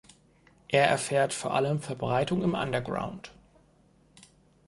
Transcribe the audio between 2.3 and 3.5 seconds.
im Underground.